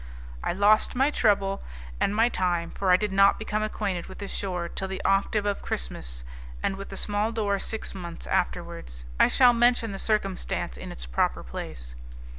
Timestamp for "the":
4.17-4.27, 4.87-4.99, 6.89-6.97, 9.91-9.99